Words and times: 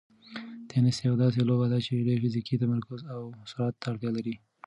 تېنس 0.69 0.95
یوه 1.05 1.17
داسې 1.23 1.39
لوبه 1.49 1.67
ده 1.71 1.77
چې 1.85 2.05
ډېر 2.07 2.17
فزیکي 2.23 2.55
تمرکز 2.63 2.99
او 3.13 3.21
سرعت 3.51 3.75
ته 3.81 3.85
اړتیا 3.91 4.11
لري. 4.17 4.35